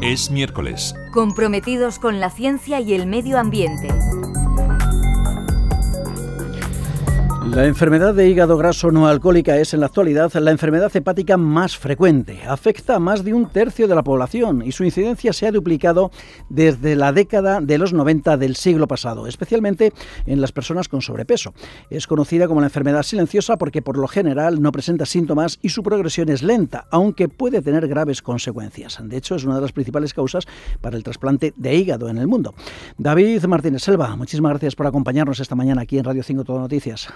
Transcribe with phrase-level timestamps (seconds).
[0.00, 0.94] Es miércoles.
[1.12, 3.88] Comprometidos con la ciencia y el medio ambiente.
[7.54, 11.78] La enfermedad de hígado graso no alcohólica es en la actualidad la enfermedad hepática más
[11.78, 12.40] frecuente.
[12.48, 16.10] Afecta a más de un tercio de la población y su incidencia se ha duplicado
[16.48, 19.92] desde la década de los 90 del siglo pasado, especialmente
[20.26, 21.54] en las personas con sobrepeso.
[21.90, 25.84] Es conocida como la enfermedad silenciosa porque por lo general no presenta síntomas y su
[25.84, 28.98] progresión es lenta, aunque puede tener graves consecuencias.
[29.00, 30.44] De hecho, es una de las principales causas
[30.80, 32.52] para el trasplante de hígado en el mundo.
[32.98, 37.14] David Martínez Selva, muchísimas gracias por acompañarnos esta mañana aquí en Radio 5 Todo Noticias.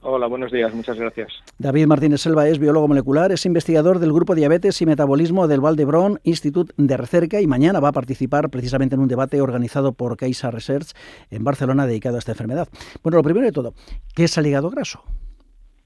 [0.00, 1.42] Hola, buenos días, muchas gracias.
[1.58, 6.20] David Martínez Selva es biólogo molecular, es investigador del Grupo Diabetes y Metabolismo del Valdebrón
[6.22, 10.52] Institut de Recerca y mañana va a participar precisamente en un debate organizado por Caixa
[10.52, 10.92] Research
[11.30, 12.68] en Barcelona dedicado a esta enfermedad.
[13.02, 13.74] Bueno, lo primero de todo,
[14.14, 15.02] ¿qué es el hígado graso?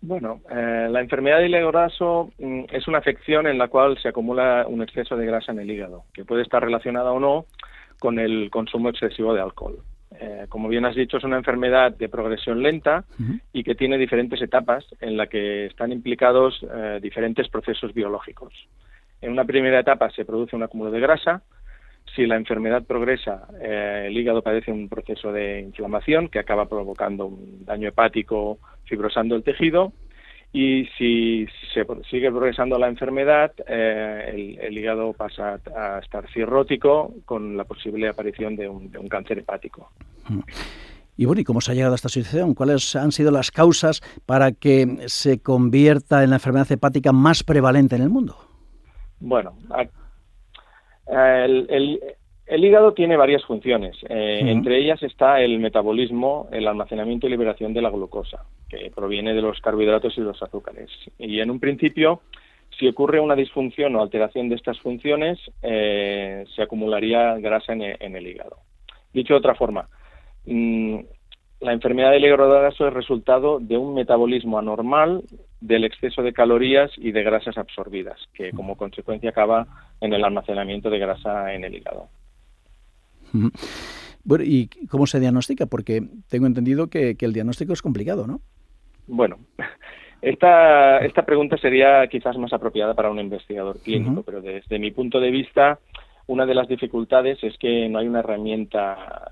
[0.03, 4.09] Bueno, eh, la enfermedad del hígado graso mm, es una afección en la cual se
[4.09, 7.47] acumula un exceso de grasa en el hígado, que puede estar relacionada o no
[7.99, 9.79] con el consumo excesivo de alcohol.
[10.23, 13.05] Eh, como bien has dicho, es una enfermedad de progresión lenta
[13.53, 18.55] y que tiene diferentes etapas en la que están implicados eh, diferentes procesos biológicos.
[19.21, 21.43] En una primera etapa se produce un acúmulo de grasa.
[22.15, 27.27] Si la enfermedad progresa, eh, el hígado padece un proceso de inflamación que acaba provocando
[27.27, 29.93] un daño hepático, fibrosando el tejido
[30.53, 37.57] y si se sigue progresando la enfermedad, eh, el, hígado pasa a estar cirrótico con
[37.57, 39.91] la posible aparición de un, cáncer hepático.
[40.29, 40.41] Mm.
[41.17, 42.55] Y bueno, ¿y cómo se ha llegado a esta situación?
[42.55, 47.97] ¿Cuáles han sido las causas para que se convierta en la enfermedad hepática más prevalente
[47.97, 48.37] en el mundo?
[49.21, 49.57] Bueno,
[51.07, 52.01] el, el
[52.65, 53.97] hígado tiene varias funciones.
[54.09, 59.33] Eh, entre ellas está el metabolismo, el almacenamiento y liberación de la glucosa, que proviene
[59.33, 60.91] de los carbohidratos y los azúcares.
[61.19, 62.21] Y en un principio,
[62.79, 68.27] si ocurre una disfunción o alteración de estas funciones, eh, se acumularía grasa en, el
[68.27, 68.59] hígado.
[69.13, 69.89] Dicho de otra forma,
[70.47, 70.99] mm,
[71.61, 75.23] la enfermedad del hígado graso es resultado de un metabolismo anormal
[75.61, 79.67] del exceso de calorías y de grasas absorbidas, que como consecuencia acaba
[80.01, 82.09] en el almacenamiento de grasa en el hígado.
[84.25, 85.67] Bueno, ¿y cómo se diagnostica?
[85.67, 88.41] Porque tengo entendido que, el diagnóstico es complicado, ¿no?
[89.07, 89.39] Bueno,
[90.23, 95.21] esta, esta pregunta sería quizás más apropiada para un investigador clínico, pero desde mi punto
[95.21, 95.79] de vista,
[96.27, 99.31] una de las dificultades es que no hay una herramienta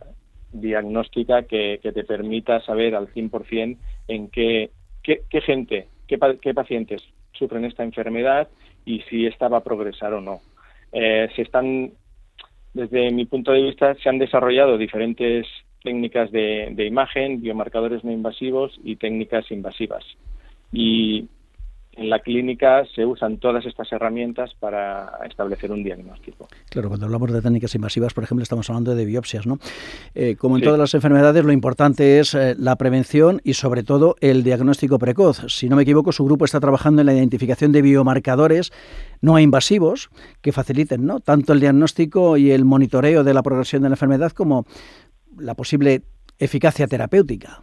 [0.52, 3.76] diagnóstica que, te permita saber al 100%
[4.08, 4.70] en qué,
[5.02, 7.02] qué, qué gente, qué, qué, pacientes
[7.32, 8.48] sufren esta enfermedad
[8.84, 10.40] y si esta va a progresar o no.
[10.92, 11.92] Eh, se están
[12.74, 15.46] desde mi punto de vista, se han desarrollado diferentes
[15.82, 20.04] técnicas de, imagen, biomarcadores no invasivos y técnicas invasivas.
[20.72, 21.28] Y
[22.00, 26.48] en la clínica se usan todas estas herramientas para establecer un diagnóstico.
[26.70, 29.58] Claro, cuando hablamos de técnicas invasivas, por ejemplo, estamos hablando de biopsias, ¿no?
[30.14, 34.16] Eh, como en todas las enfermedades, lo importante es eh, la prevención y, sobre todo,
[34.20, 35.44] el diagnóstico precoz.
[35.48, 38.72] Si no me equivoco, su grupo está trabajando en la identificación de biomarcadores
[39.20, 40.08] no invasivos
[40.40, 41.20] que faciliten, ¿no?
[41.20, 44.64] Tanto el diagnóstico y el monitoreo de la progresión de la enfermedad como
[45.38, 46.00] la posible
[46.38, 47.60] eficacia terapéutica.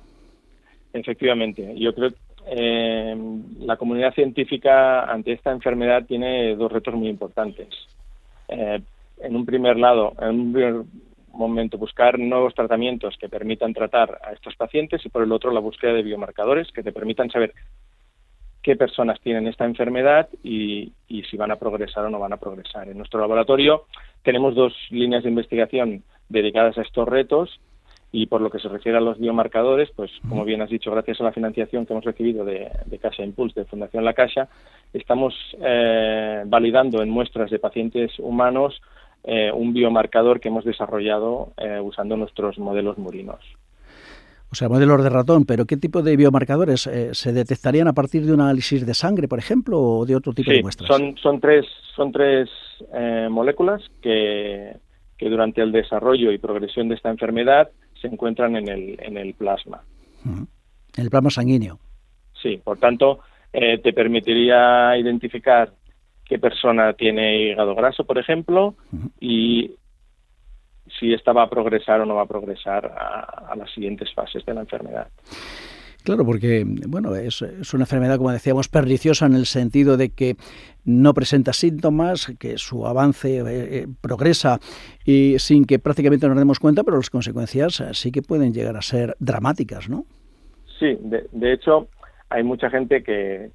[0.93, 2.11] Efectivamente, yo creo
[2.49, 3.15] eh,
[3.59, 7.67] la comunidad científica ante esta enfermedad tiene dos retos muy importantes.
[8.47, 8.81] Eh,
[9.19, 10.81] en un primer lado, en un primer
[11.33, 15.59] momento, buscar nuevos tratamientos que permitan tratar a estos pacientes y por el otro la
[15.59, 17.53] búsqueda de biomarcadores que te permitan saber
[18.63, 22.37] qué personas tienen esta enfermedad y, y, si van a progresar o no van a
[22.37, 22.89] progresar.
[22.89, 23.85] En nuestro laboratorio
[24.23, 27.59] tenemos dos líneas de investigación dedicadas a estos retos
[28.17, 31.21] y por lo que se refiere a los biomarcadores, pues como bien has dicho, gracias
[31.21, 34.49] a la financiación que hemos recibido de, de Caixa Impulse, de Fundación La Caixa,
[34.91, 38.81] estamos eh, validando en muestras de pacientes humanos
[39.23, 43.39] eh, un biomarcador que hemos desarrollado eh, usando nuestros modelos murinos.
[44.51, 48.33] O sea, modelos de ratón, pero ¿qué tipo de biomarcadores se detectarían a partir de
[48.33, 50.87] un análisis de sangre, por ejemplo, o de otro tipo de muestras?
[50.87, 52.49] Son, son tres, son tres
[53.29, 54.77] moléculas que,
[55.17, 57.69] que durante el desarrollo y progresión de esta enfermedad
[58.01, 59.81] se encuentran en el, en el plasma.
[60.25, 61.79] En el plasma sanguíneo.
[62.41, 63.19] Sí, por tanto,
[63.53, 65.73] eh, te permitiría identificar
[66.25, 68.75] qué persona tiene hígado graso, por ejemplo,
[69.19, 69.71] y
[70.99, 74.53] si esta va a progresar o no va a progresar a las siguientes fases de
[74.53, 75.07] la enfermedad.
[76.07, 77.41] Claro, porque bueno, es,
[77.73, 80.37] una enfermedad, como decíamos, perniciosa en el sentido de que
[80.85, 84.57] no presenta síntomas, que su avance eh, eh, progresa
[85.03, 88.77] y sin que prácticamente nos demos cuenta, pero las consecuencias eh, sí que pueden llegar
[88.77, 90.05] a ser dramáticas, ¿no?
[90.79, 91.89] Sí, de, hecho,
[92.29, 93.51] hay mucha gente que,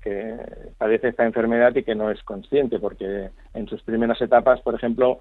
[0.76, 5.20] padece esta enfermedad y que no es consciente, porque en sus primeras etapas, por ejemplo,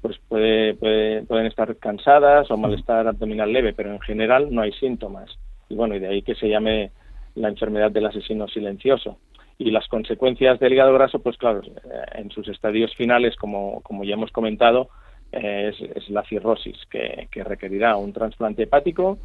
[0.00, 5.36] pues puede, pueden estar cansadas o malestar abdominal leve, pero en general no hay síntomas.
[5.72, 6.92] Y bueno, y de ahí que se llame
[7.34, 9.16] la enfermedad del asesino silencioso.
[9.56, 11.70] Y las consecuencias del hígado graso, pues claro, eh,
[12.16, 14.90] en sus estadios finales, como, como ya hemos comentado,
[15.32, 19.18] eh, es, la cirrosis, que, que requerirá un trasplante hepático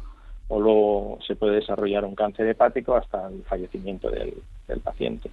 [0.48, 4.32] o luego se puede desarrollar un cáncer hepático hasta el fallecimiento del,
[4.76, 5.30] paciente.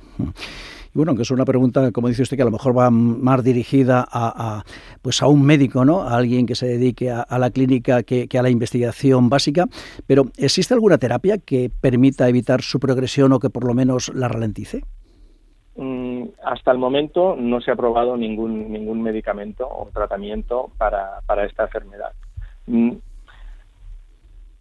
[0.96, 3.44] Y bueno, que es una pregunta, como dice usted, que a lo mejor va más
[3.44, 4.64] dirigida a,
[5.02, 6.02] pues a un médico, ¿no?
[6.02, 9.66] A alguien que se dedique a, la clínica que, a la investigación básica.
[10.08, 14.30] Pero ¿existe alguna terapia que permita evitar su progresión o que por lo menos la
[14.30, 14.84] ralentice?
[15.76, 21.46] Mm, hasta el momento no se ha probado ningún ningún medicamento o tratamiento para, para
[21.46, 22.14] esta enfermedad.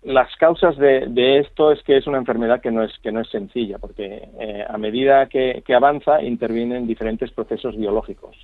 [0.05, 3.29] Las causas de, esto es que es una enfermedad que no es que no es
[3.31, 8.37] sencilla porque eh, a medida que, avanza intervienen diferentes procesos biológicos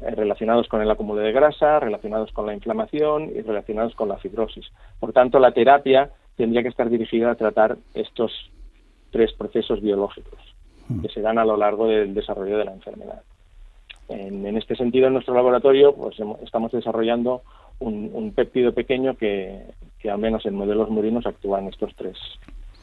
[0.00, 4.18] eh, relacionados con el acúmulo de grasa relacionados con la inflamación y relacionados con la
[4.18, 4.66] fibrosis.
[4.98, 8.32] Por tanto la terapia tendría que estar dirigida a tratar estos
[9.12, 10.40] tres procesos biológicos
[11.02, 13.22] que se dan a lo largo del desarrollo de la enfermedad.
[14.08, 17.42] En, este sentido en nuestro laboratorio pues estamos desarrollando
[17.80, 19.62] un, un péptido pequeño que,
[19.98, 22.16] que al menos en modelos murinos actúan estos tres,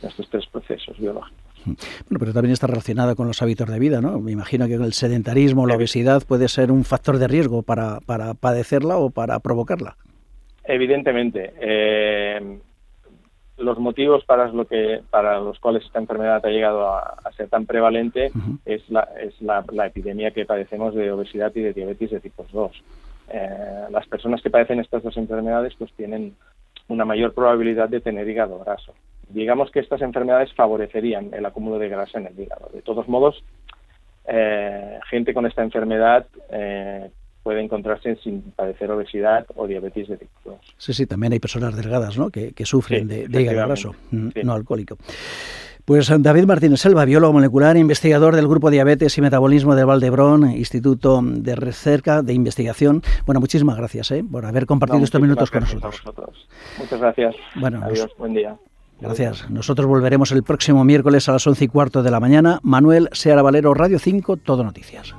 [0.01, 1.47] estos tres procesos biológicos.
[1.65, 4.19] Bueno, pero también está relacionada con los hábitos de vida, ¿no?
[4.19, 8.33] Me imagino que el sedentarismo, la obesidad puede ser un factor de riesgo para, para
[8.35, 9.97] padecerla o para provocarla.
[10.63, 11.53] Evidentemente.
[11.59, 12.59] Eh,
[13.57, 17.65] los motivos para, lo que, para los cuales esta enfermedad ha llegado a, ser tan
[17.65, 18.31] prevalente
[18.65, 22.71] es, la, es la, epidemia que padecemos de obesidad y de diabetes de tipo 2.
[23.29, 26.35] Eh, las personas que padecen estas dos enfermedades pues tienen
[26.87, 28.93] una mayor probabilidad de tener hígado graso.
[29.29, 32.69] Digamos que estas enfermedades favorecerían el acúmulo de grasa en el hígado.
[32.73, 33.43] De todos modos,
[34.25, 37.09] eh, gente con esta enfermedad eh,
[37.43, 40.59] puede encontrarse sin padecer obesidad o diabetes de tipo 2.
[40.77, 42.29] Sí, sí, también hay personas delgadas ¿no?
[42.29, 44.97] que, sufren de, hígado graso, mm, no alcohólico.
[45.87, 51.21] Pues David Martínez Selva, biólogo molecular, investigador del Grupo Diabetes y Metabolismo de Valdebrón, Instituto
[51.23, 53.01] de Recerca de Investigación.
[53.25, 54.21] Bueno, muchísimas gracias ¿eh?
[54.29, 56.03] por haber compartido estos minutos con nosotros.
[56.77, 57.35] Muchas gracias.
[57.55, 58.57] Bueno, Adiós, buen día.
[58.99, 59.49] Gracias.
[59.49, 62.59] Nosotros volveremos el próximo miércoles a las once y cuarto de la mañana.
[62.63, 65.15] Manuel Seara Valero, Radio 5, Todo Noticias.